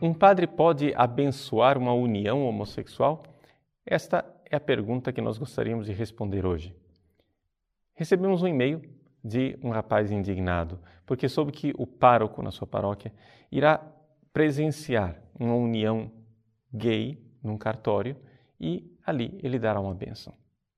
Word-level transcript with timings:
Um 0.00 0.12
padre 0.12 0.46
pode 0.46 0.92
abençoar 0.94 1.78
uma 1.78 1.94
união 1.94 2.46
homossexual? 2.46 3.22
Esta 3.84 4.24
é 4.50 4.56
a 4.56 4.60
pergunta 4.60 5.10
que 5.10 5.22
nós 5.22 5.38
gostaríamos 5.38 5.86
de 5.86 5.92
responder 5.92 6.44
hoje. 6.44 6.76
Recebemos 7.94 8.42
um 8.42 8.46
e-mail 8.46 8.82
de 9.24 9.58
um 9.62 9.70
rapaz 9.70 10.10
indignado, 10.10 10.78
porque 11.06 11.30
soube 11.30 11.50
que 11.50 11.72
o 11.78 11.86
pároco 11.86 12.42
na 12.42 12.50
sua 12.50 12.66
paróquia 12.66 13.10
irá 13.50 13.78
presenciar 14.34 15.18
uma 15.38 15.54
união 15.54 16.12
gay 16.70 17.18
num 17.42 17.56
cartório 17.56 18.16
e 18.60 18.94
ali 19.04 19.40
ele 19.42 19.58
dará 19.58 19.80
uma 19.80 19.94
bênção. 19.94 20.34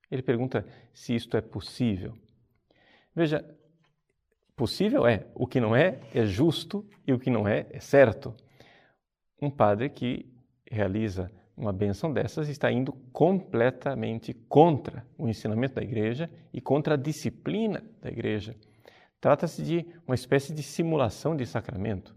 Ele 0.09 0.23
pergunta 0.23 0.65
se 0.95 1.17
isto 1.17 1.37
é 1.37 1.41
possível. 1.41 2.15
Veja, 3.13 3.45
possível 4.55 5.05
é, 5.05 5.27
o 5.35 5.45
que 5.45 5.59
não 5.59 5.75
é 5.75 5.99
é 6.15 6.25
justo 6.25 6.89
e 7.05 7.13
o 7.13 7.19
que 7.19 7.31
não 7.31 7.49
é 7.49 7.67
é 7.71 7.81
certo. 7.81 8.33
Um 9.41 9.51
padre 9.51 9.89
que 9.89 10.27
realiza 10.71 11.31
uma 11.57 11.73
benção 11.73 12.13
dessas 12.13 12.49
está 12.49 12.71
indo 12.71 12.93
completamente 13.13 14.33
contra 14.33 15.05
o 15.19 15.29
ensinamento 15.29 15.75
da 15.75 15.83
igreja 15.83 16.31
e 16.53 16.61
contra 16.61 16.95
a 16.95 16.97
disciplina 16.97 17.83
da 18.01 18.09
igreja. 18.09 18.55
Trata-se 19.21 19.63
de 19.63 19.87
uma 20.07 20.15
espécie 20.15 20.55
de 20.55 20.63
simulação 20.63 21.37
de 21.37 21.45
sacramento. 21.45 22.15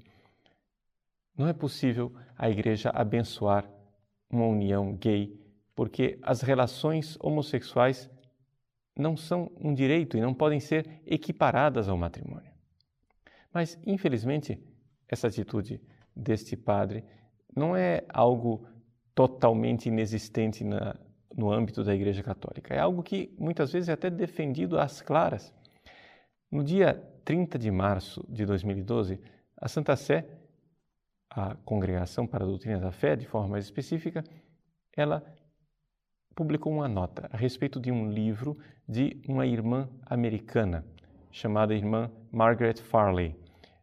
Não 1.35 1.47
é 1.47 1.53
possível 1.53 2.13
a 2.37 2.49
igreja 2.49 2.91
abençoar 2.93 3.67
uma 4.29 4.45
união 4.45 4.95
gay, 4.95 5.39
porque 5.75 6.19
as 6.21 6.41
relações 6.41 7.17
homossexuais 7.19 8.09
não 8.95 9.17
são 9.17 9.51
um 9.59 9.73
direito 9.73 10.17
e 10.17 10.21
não 10.21 10.33
podem 10.33 10.59
ser 10.59 11.01
equiparadas 11.05 11.89
ao 11.89 11.97
matrimônio. 11.97 12.51
Mas, 13.51 13.79
infelizmente, 13.85 14.61
essa 15.07 15.27
atitude 15.27 15.81
deste 16.15 16.55
padre 16.55 17.03
não 17.55 17.75
é 17.75 18.03
algo 18.09 18.65
totalmente 19.13 19.87
inexistente 19.87 20.63
na, 20.63 20.95
no 21.35 21.51
âmbito 21.51 21.83
da 21.83 21.93
Igreja 21.93 22.23
Católica. 22.23 22.73
É 22.73 22.79
algo 22.79 23.03
que 23.03 23.33
muitas 23.37 23.71
vezes 23.71 23.89
é 23.89 23.93
até 23.93 24.09
defendido 24.09 24.79
às 24.79 25.01
claras. 25.01 25.53
No 26.49 26.63
dia 26.63 26.93
30 27.23 27.57
de 27.57 27.71
março 27.71 28.25
de 28.27 28.45
2012, 28.45 29.19
a 29.57 29.67
Santa 29.67 29.95
Sé, 29.95 30.27
a 31.29 31.55
Congregação 31.63 32.27
para 32.27 32.43
a 32.43 32.47
Doutrina 32.47 32.79
da 32.79 32.91
Fé, 32.91 33.15
de 33.15 33.25
forma 33.25 33.49
mais 33.49 33.65
específica, 33.65 34.23
ela 34.95 35.23
publicou 36.35 36.73
uma 36.73 36.87
nota 36.87 37.29
a 37.31 37.37
respeito 37.37 37.79
de 37.79 37.91
um 37.91 38.09
livro 38.09 38.57
de 38.87 39.21
uma 39.27 39.45
irmã 39.45 39.89
americana 40.05 40.85
chamada 41.31 41.73
irmã 41.73 42.11
Margaret 42.31 42.75
Farley 42.75 43.35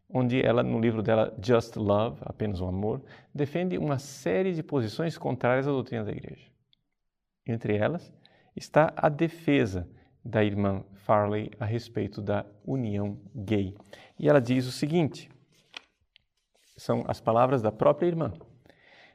onde 0.09 0.41
ela, 0.41 0.63
no 0.63 0.79
livro 0.79 1.03
dela 1.03 1.33
Just 1.41 1.75
Love, 1.75 2.19
apenas 2.21 2.59
o 2.59 2.65
amor, 2.65 3.01
defende 3.33 3.77
uma 3.77 3.99
série 3.99 4.53
de 4.53 4.63
posições 4.63 5.17
contrárias 5.17 5.67
à 5.67 5.71
doutrina 5.71 6.03
da 6.03 6.11
igreja. 6.11 6.47
Entre 7.45 7.77
elas 7.77 8.11
está 8.55 8.91
a 8.95 9.07
defesa 9.07 9.87
da 10.23 10.43
irmã 10.43 10.83
Farley 10.93 11.51
a 11.59 11.65
respeito 11.65 12.21
da 12.21 12.45
união 12.65 13.17
gay. 13.35 13.75
E 14.17 14.27
ela 14.27 14.41
diz 14.41 14.65
o 14.65 14.71
seguinte: 14.71 15.29
são 16.75 17.03
as 17.07 17.19
palavras 17.19 17.61
da 17.61 17.71
própria 17.71 18.07
irmã. 18.07 18.33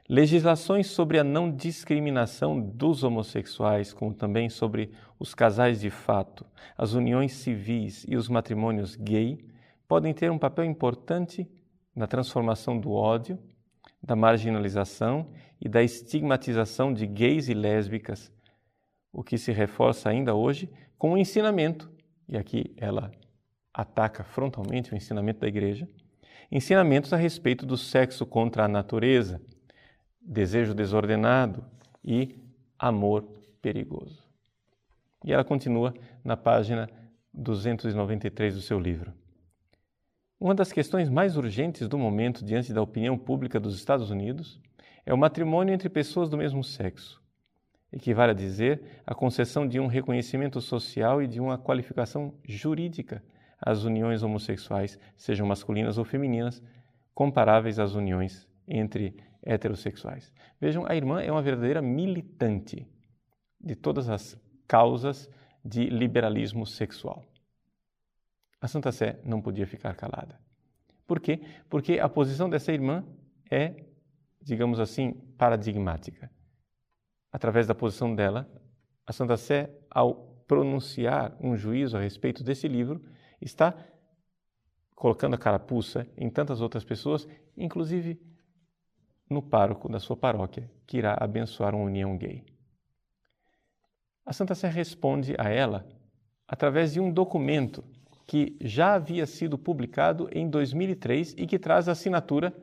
Legislações 0.07 0.87
sobre 0.87 1.17
a 1.17 1.23
não 1.23 1.51
discriminação 1.51 2.61
dos 2.61 3.03
homossexuais, 3.03 3.91
como 3.91 4.13
também 4.13 4.49
sobre 4.49 4.91
os 5.17 5.33
casais 5.33 5.81
de 5.81 5.89
fato, 5.89 6.45
as 6.77 6.93
uniões 6.93 7.33
civis 7.33 8.05
e 8.07 8.15
os 8.15 8.29
matrimônios 8.29 8.95
gay, 8.95 9.43
podem 9.87 10.13
ter 10.13 10.31
um 10.31 10.37
papel 10.37 10.65
importante 10.65 11.49
na 11.95 12.07
transformação 12.07 12.79
do 12.79 12.91
ódio, 12.91 13.39
da 14.01 14.15
marginalização 14.15 15.31
e 15.59 15.69
da 15.69 15.81
estigmatização 15.81 16.93
de 16.93 17.07
gays 17.07 17.47
e 17.47 17.53
lésbicas, 17.53 18.31
o 19.11 19.23
que 19.23 19.37
se 19.37 19.51
reforça 19.51 20.09
ainda 20.09 20.35
hoje 20.35 20.69
com 20.97 21.13
o 21.13 21.17
ensinamento, 21.17 21.89
e 22.27 22.37
aqui 22.37 22.73
ela 22.77 23.11
ataca 23.73 24.23
frontalmente 24.23 24.93
o 24.93 24.95
ensinamento 24.95 25.39
da 25.39 25.47
igreja, 25.47 25.87
ensinamentos 26.51 27.13
a 27.13 27.17
respeito 27.17 27.65
do 27.65 27.77
sexo 27.77 28.25
contra 28.25 28.65
a 28.65 28.67
natureza, 28.67 29.41
desejo 30.21 30.73
desordenado 30.73 31.63
e 32.03 32.39
amor 32.77 33.23
perigoso. 33.61 34.23
E 35.23 35.33
ela 35.33 35.43
continua 35.43 35.93
na 36.23 36.37
página 36.37 36.89
293 37.33 38.55
do 38.55 38.61
seu 38.61 38.79
livro. 38.79 39.13
Uma 40.37 40.53
das 40.53 40.73
questões 40.73 41.09
mais 41.09 41.37
urgentes 41.37 41.87
do 41.87 41.97
momento 41.97 42.43
diante 42.43 42.73
da 42.73 42.81
opinião 42.81 43.17
pública 43.17 43.57
dos 43.57 43.73
Estados 43.73 44.11
Unidos 44.11 44.59
é 45.05 45.13
o 45.13 45.17
matrimônio 45.17 45.73
entre 45.73 45.87
pessoas 45.87 46.29
do 46.29 46.37
mesmo 46.37 46.61
sexo. 46.61 47.23
Equivale 47.91 48.31
a 48.31 48.35
dizer 48.35 49.01
a 49.07 49.15
concessão 49.15 49.65
de 49.65 49.79
um 49.79 49.87
reconhecimento 49.87 50.59
social 50.59 51.21
e 51.21 51.27
de 51.27 51.39
uma 51.39 51.57
qualificação 51.57 52.33
jurídica 52.43 53.23
às 53.61 53.85
uniões 53.85 54.23
homossexuais, 54.23 54.99
sejam 55.15 55.47
masculinas 55.47 55.97
ou 55.97 56.03
femininas, 56.03 56.61
comparáveis 57.13 57.79
às 57.79 57.95
uniões 57.95 58.45
entre 58.67 59.15
heterossexuais. 59.41 60.33
Vejam, 60.59 60.85
a 60.85 60.93
irmã 60.93 61.21
é 61.21 61.31
uma 61.31 61.41
verdadeira 61.41 61.81
militante 61.81 62.85
de 63.57 63.73
todas 63.73 64.09
as 64.09 64.37
causas 64.67 65.29
de 65.63 65.85
liberalismo 65.85 66.65
sexual. 66.65 67.23
A 68.65 68.67
Santa 68.67 68.91
Sé 68.91 69.19
não 69.23 69.43
podia 69.43 69.67
ficar 69.67 69.93
calada. 69.93 70.41
Por 71.05 71.19
quê? 71.19 71.39
Porque 71.69 71.99
a 71.99 72.09
posição 72.09 72.49
dessa 72.49 72.73
irmã 72.73 73.05
é, 73.47 73.85
digamos 74.41 74.79
assim, 74.79 75.11
paradigmática. 75.37 76.31
Através 77.31 77.67
da 77.67 77.75
posição 77.75 78.15
dela, 78.15 78.51
a 79.05 79.13
Santa 79.13 79.37
Sé, 79.37 79.69
ao 79.87 80.15
pronunciar 80.47 81.37
um 81.39 81.55
juízo 81.55 81.95
a 81.95 82.01
respeito 82.01 82.43
desse 82.43 82.67
livro, 82.67 83.05
está 83.39 83.71
colocando 84.95 85.35
a 85.35 85.37
carapuça 85.37 86.07
em 86.17 86.27
tantas 86.27 86.59
outras 86.59 86.83
pessoas, 86.83 87.27
inclusive 87.55 88.19
no 89.29 89.43
pároco 89.43 89.87
da 89.87 89.99
sua 89.99 90.17
paróquia, 90.17 90.71
que 90.87 90.97
irá 90.97 91.15
abençoar 91.19 91.75
uma 91.75 91.85
união 91.85 92.17
gay. 92.17 92.43
A 94.25 94.33
Santa 94.33 94.55
Sé 94.55 94.69
responde 94.69 95.35
a 95.37 95.49
ela 95.49 95.87
através 96.47 96.93
de 96.93 96.99
um 96.99 97.13
documento 97.13 97.83
que 98.25 98.55
já 98.61 98.95
havia 98.95 99.25
sido 99.25 99.57
publicado 99.57 100.27
em 100.31 100.49
2003 100.49 101.35
e 101.37 101.45
que 101.45 101.59
traz 101.59 101.87
a 101.87 101.91
assinatura 101.91 102.53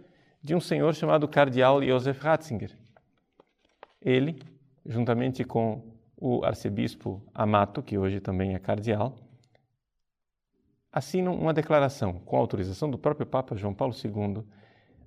de 0.42 0.54
um 0.54 0.60
senhor 0.60 0.94
chamado 0.94 1.28
Cardeal 1.28 1.82
Josef 1.82 2.20
Ratzinger. 2.20 2.76
Ele, 4.00 4.42
juntamente 4.84 5.44
com 5.44 5.92
o 6.16 6.44
arcebispo 6.44 7.22
Amato, 7.32 7.82
que 7.82 7.96
hoje 7.96 8.20
também 8.20 8.54
é 8.54 8.58
cardeal, 8.58 9.16
assinam 10.90 11.34
uma 11.34 11.54
declaração 11.54 12.14
com 12.20 12.36
autorização 12.36 12.90
do 12.90 12.98
próprio 12.98 13.26
Papa 13.26 13.56
João 13.56 13.72
Paulo 13.72 13.94
II 13.94 14.44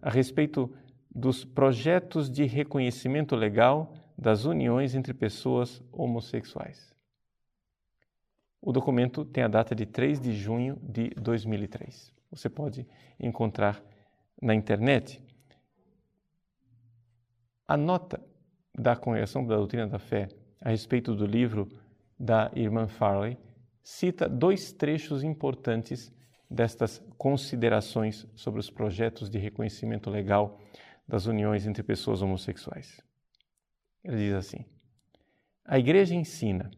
a 0.01 0.09
respeito 0.09 0.73
dos 1.13 1.45
projetos 1.45 2.29
de 2.29 2.45
reconhecimento 2.45 3.35
legal 3.35 3.93
das 4.17 4.45
uniões 4.45 4.95
entre 4.95 5.13
pessoas 5.13 5.81
homossexuais. 5.91 6.93
O 8.65 8.71
documento 8.71 9.23
tem 9.23 9.43
a 9.43 9.47
data 9.47 9.75
de 9.75 9.85
3 9.85 10.19
de 10.19 10.33
junho 10.33 10.75
de 10.81 11.09
2003. 11.09 12.11
Você 12.31 12.49
pode 12.49 12.87
encontrar 13.19 13.79
na 14.41 14.55
internet. 14.55 15.21
A 17.67 17.77
nota 17.77 18.19
da 18.73 18.95
Congregação 18.95 19.45
da 19.45 19.55
Doutrina 19.55 19.85
da 19.85 19.99
Fé 19.99 20.29
a 20.59 20.71
respeito 20.71 21.13
do 21.13 21.27
livro 21.27 21.69
da 22.19 22.51
irmã 22.55 22.87
Farley 22.87 23.37
cita 23.83 24.27
dois 24.27 24.71
trechos 24.71 25.23
importantes 25.23 26.11
destas 26.49 26.99
considerações 27.19 28.25
sobre 28.33 28.59
os 28.59 28.71
projetos 28.71 29.29
de 29.29 29.37
reconhecimento 29.37 30.09
legal 30.09 30.59
das 31.07 31.27
uniões 31.27 31.67
entre 31.67 31.83
pessoas 31.83 32.23
homossexuais. 32.23 32.99
Ele 34.03 34.17
diz 34.17 34.33
assim: 34.33 34.65
A 35.63 35.77
Igreja 35.77 36.15
ensina 36.15 36.71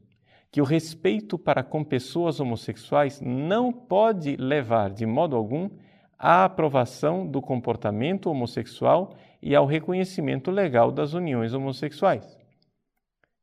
que 0.51 0.61
o 0.61 0.65
respeito 0.65 1.38
para 1.38 1.63
com 1.63 1.83
pessoas 1.83 2.39
homossexuais 2.39 3.21
não 3.21 3.71
pode 3.71 4.35
levar, 4.38 4.91
de 4.91 5.05
modo 5.05 5.35
algum, 5.35 5.69
à 6.17 6.45
aprovação 6.45 7.27
do 7.27 7.41
comportamento 7.41 8.29
homossexual 8.29 9.15
e 9.41 9.55
ao 9.55 9.65
reconhecimento 9.65 10.49
legal 10.49 10.91
das 10.91 11.13
uniões 11.13 11.53
homossexuais. 11.53 12.38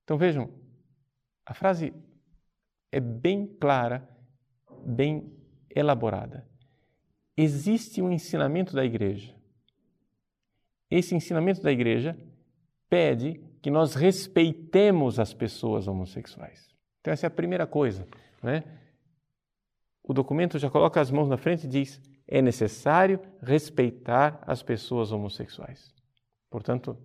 Então 0.03 0.17
vejam, 0.19 0.51
a 1.47 1.55
frase 1.55 1.95
é 2.91 3.01
bem 3.01 3.47
clara, 3.47 4.09
bem 4.85 5.33
elaborada. 5.75 6.49
Existe 7.37 8.01
um 8.01 8.11
ensinamento 8.11 8.75
da 8.75 8.85
igreja. 8.85 9.35
Esse 10.91 11.15
ensinamento 11.15 11.63
da 11.63 11.73
igreja 11.73 12.17
pede 12.89 13.41
que 13.61 13.71
nós 13.71 13.95
respeitemos 13.95 15.19
as 15.19 15.35
pessoas 15.35 15.89
homossexuais. 15.89 16.74
Então, 17.05 17.13
essa 17.13 17.27
é 17.27 17.29
a 17.29 17.31
primeira 17.31 17.67
coisa. 17.67 18.09
Né? 18.43 18.65
O 20.03 20.15
documento 20.15 20.59
já 20.59 20.71
coloca 20.71 20.99
as 20.99 21.11
mãos 21.11 21.29
na 21.29 21.37
frente 21.37 21.65
e 21.65 21.69
diz: 21.69 22.01
é 22.27 22.41
necessário 22.41 23.21
respeitar 23.43 24.43
as 24.47 24.63
pessoas 24.63 25.13
homossexuais. 25.13 25.93
Portanto, 26.49 26.97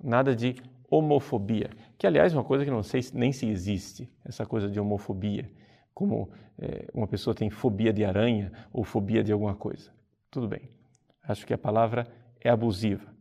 nada 0.00 0.36
de 0.36 0.54
homofobia, 0.88 1.70
que 1.98 2.06
aliás 2.06 2.32
é 2.32 2.36
uma 2.36 2.44
coisa 2.44 2.64
que 2.64 2.70
não 2.70 2.84
sei 2.84 3.00
nem 3.12 3.32
se 3.32 3.48
existe, 3.48 4.08
essa 4.24 4.46
coisa 4.46 4.70
de 4.70 4.78
homofobia, 4.78 5.50
como 5.92 6.30
é, 6.56 6.86
uma 6.94 7.08
pessoa 7.08 7.34
tem 7.34 7.50
fobia 7.50 7.92
de 7.92 8.04
aranha 8.04 8.52
ou 8.72 8.84
fobia 8.84 9.24
de 9.24 9.32
alguma 9.32 9.56
coisa. 9.56 9.92
Tudo 10.30 10.46
bem, 10.46 10.70
acho 11.24 11.44
que 11.44 11.52
a 11.52 11.58
palavra 11.58 12.06
é 12.40 12.48
abusiva. 12.48 13.12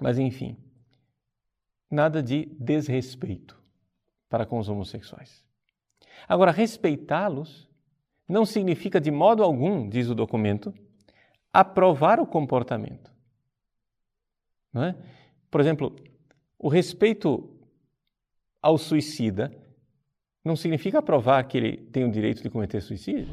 Mas 0.00 0.18
enfim, 0.18 0.56
nada 1.90 2.22
de 2.22 2.46
desrespeito 2.58 3.65
para 4.28 4.46
com 4.46 4.58
os 4.58 4.68
homossexuais. 4.68 5.44
Agora, 6.28 6.50
respeitá-los 6.50 7.68
não 8.28 8.44
significa 8.44 9.00
de 9.00 9.10
modo 9.10 9.42
algum, 9.42 9.88
diz 9.88 10.08
o 10.08 10.14
documento, 10.14 10.74
aprovar 11.52 12.20
o 12.20 12.26
comportamento. 12.26 13.10
Não 14.72 14.84
é? 14.84 14.96
Por 15.50 15.60
exemplo, 15.60 15.94
o 16.58 16.68
respeito 16.68 17.50
ao 18.60 18.76
suicida 18.76 19.52
não 20.44 20.56
significa 20.56 20.98
aprovar 20.98 21.42
que 21.44 21.56
ele 21.56 21.76
tem 21.76 22.04
o 22.04 22.10
direito 22.10 22.42
de 22.42 22.50
cometer 22.50 22.80
suicídio. 22.80 23.28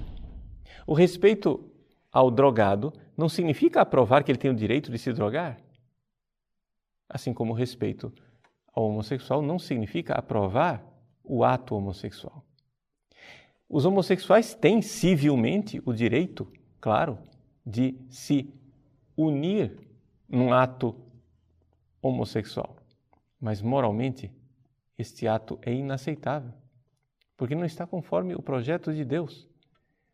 O 0.85 0.93
respeito 0.93 1.71
ao 2.11 2.29
drogado 2.29 2.93
não 3.17 3.27
significa 3.27 3.81
aprovar 3.81 4.23
que 4.23 4.31
ele 4.31 4.37
tem 4.37 4.51
o 4.51 4.55
direito 4.55 4.91
de 4.91 4.97
se 4.97 5.11
drogar. 5.11 5.59
Assim 7.09 7.33
como 7.33 7.51
o 7.51 7.55
respeito 7.55 8.13
homossexual 8.81 9.41
não 9.41 9.59
significa 9.59 10.13
aprovar 10.13 10.83
o 11.23 11.43
ato 11.43 11.75
homossexual. 11.75 12.43
Os 13.69 13.85
homossexuais 13.85 14.53
têm 14.53 14.81
civilmente 14.81 15.81
o 15.85 15.93
direito, 15.93 16.51
claro, 16.79 17.17
de 17.65 17.95
se 18.09 18.53
unir 19.15 19.79
num 20.27 20.53
ato 20.53 20.95
homossexual. 22.01 22.75
Mas 23.39 23.61
moralmente, 23.61 24.31
este 24.97 25.27
ato 25.27 25.59
é 25.61 25.73
inaceitável, 25.73 26.53
porque 27.37 27.55
não 27.55 27.65
está 27.65 27.87
conforme 27.87 28.35
o 28.35 28.41
projeto 28.41 28.93
de 28.93 29.03
Deus. 29.03 29.47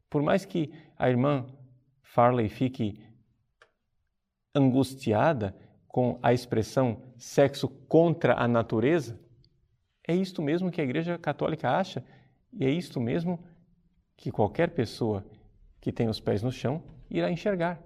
Por 0.09 0.21
mais 0.21 0.45
que 0.45 0.71
a 0.97 1.09
irmã 1.09 1.45
Farley 2.01 2.49
fique 2.49 3.03
angustiada 4.53 5.55
com 5.89 6.19
a 6.21 6.31
expressão 6.31 7.01
sexo 7.17 7.67
contra 7.67 8.35
a 8.35 8.47
natureza, 8.47 9.19
é 10.07 10.15
isto 10.15 10.41
mesmo 10.41 10.71
que 10.71 10.79
a 10.79 10.83
Igreja 10.83 11.17
Católica 11.17 11.69
acha 11.69 12.03
e 12.53 12.63
é 12.63 12.69
isto 12.69 13.01
mesmo 13.01 13.43
que 14.15 14.31
qualquer 14.31 14.69
pessoa 14.69 15.25
que 15.81 15.91
tem 15.91 16.07
os 16.07 16.19
pés 16.19 16.43
no 16.43 16.51
chão 16.51 16.83
irá 17.09 17.31
enxergar. 17.31 17.81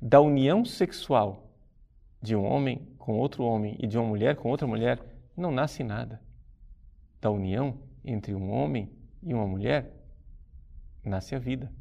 Da 0.00 0.20
união 0.20 0.64
sexual 0.64 1.50
de 2.20 2.36
um 2.36 2.44
homem 2.44 2.94
com 2.98 3.18
outro 3.18 3.44
homem 3.44 3.76
e 3.80 3.86
de 3.86 3.98
uma 3.98 4.06
mulher 4.06 4.36
com 4.36 4.50
outra 4.50 4.66
mulher 4.66 5.00
não 5.36 5.50
nasce 5.50 5.82
nada. 5.82 6.20
Da 7.20 7.30
união 7.30 7.78
entre 8.04 8.34
um 8.34 8.52
homem 8.52 8.90
e 9.22 9.32
uma 9.32 9.46
mulher 9.46 9.90
nasce 11.04 11.34
a 11.34 11.38
vida. 11.38 11.72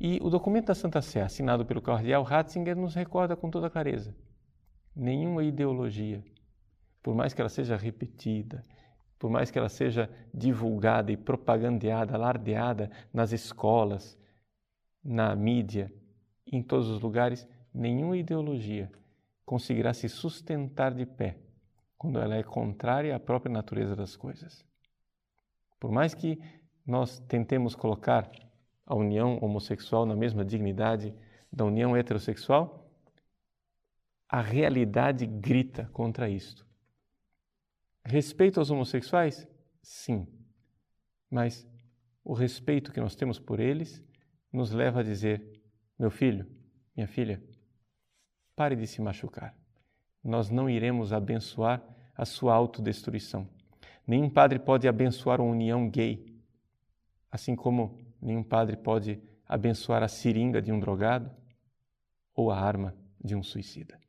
E 0.00 0.18
o 0.22 0.30
documento 0.30 0.66
da 0.66 0.74
Santa 0.74 1.02
Sé, 1.02 1.22
assinado 1.22 1.64
pelo 1.66 1.82
cardeal 1.82 2.22
Ratzinger, 2.22 2.76
nos 2.76 2.94
recorda 2.94 3.36
com 3.36 3.50
toda 3.50 3.70
clareza: 3.70 4.14
nenhuma 4.94 5.42
ideologia, 5.42 6.22
por 7.02 7.14
mais 7.14 7.34
que 7.34 7.40
ela 7.40 7.48
seja 7.48 7.76
repetida, 7.76 8.62
por 9.18 9.30
mais 9.30 9.50
que 9.50 9.58
ela 9.58 9.68
seja 9.68 10.10
divulgada 10.32 11.10
e 11.10 11.16
propagandeada, 11.16 12.14
alardeada 12.14 12.90
nas 13.12 13.32
escolas, 13.32 14.18
na 15.02 15.34
mídia, 15.34 15.92
em 16.46 16.62
todos 16.62 16.88
os 16.88 17.00
lugares, 17.00 17.46
nenhuma 17.72 18.16
ideologia 18.16 18.90
conseguirá 19.44 19.92
se 19.92 20.08
sustentar 20.08 20.94
de 20.94 21.04
pé 21.04 21.36
quando 21.98 22.18
ela 22.18 22.36
é 22.36 22.42
contrária 22.42 23.14
à 23.14 23.20
própria 23.20 23.52
natureza 23.52 23.96
das 23.96 24.16
coisas. 24.16 24.64
Por 25.80 25.90
mais 25.90 26.14
que 26.14 26.38
nós 26.86 27.18
tentemos 27.20 27.74
colocar 27.74 28.30
a 28.86 28.94
união 28.94 29.38
homossexual 29.40 30.04
na 30.04 30.14
mesma 30.14 30.44
dignidade 30.44 31.14
da 31.52 31.64
união 31.64 31.96
heterossexual, 31.96 32.83
a 34.28 34.40
realidade 34.40 35.26
grita 35.26 35.88
contra 35.92 36.28
isto. 36.28 36.66
Respeito 38.04 38.58
aos 38.58 38.70
homossexuais? 38.70 39.46
Sim. 39.82 40.26
Mas 41.30 41.66
o 42.22 42.32
respeito 42.32 42.92
que 42.92 43.00
nós 43.00 43.14
temos 43.14 43.38
por 43.38 43.60
eles 43.60 44.02
nos 44.52 44.72
leva 44.72 45.00
a 45.00 45.02
dizer: 45.02 45.62
meu 45.98 46.10
filho, 46.10 46.46
minha 46.96 47.08
filha, 47.08 47.42
pare 48.54 48.76
de 48.76 48.86
se 48.86 49.00
machucar. 49.00 49.56
Nós 50.22 50.48
não 50.50 50.68
iremos 50.70 51.12
abençoar 51.12 51.82
a 52.16 52.24
sua 52.24 52.54
autodestruição. 52.54 53.48
Nenhum 54.06 54.30
padre 54.30 54.58
pode 54.58 54.86
abençoar 54.86 55.40
uma 55.40 55.50
união 55.50 55.88
gay, 55.88 56.38
assim 57.30 57.56
como 57.56 57.98
nenhum 58.20 58.42
padre 58.42 58.76
pode 58.76 59.20
abençoar 59.46 60.02
a 60.02 60.08
seringa 60.08 60.60
de 60.62 60.72
um 60.72 60.78
drogado 60.78 61.30
ou 62.34 62.50
a 62.50 62.58
arma 62.58 62.94
de 63.22 63.34
um 63.34 63.42
suicida. 63.42 64.03